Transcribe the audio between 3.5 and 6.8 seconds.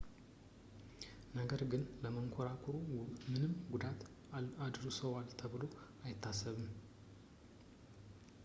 ጉዳት አድርሰዋል ተብሎ አይታሰብም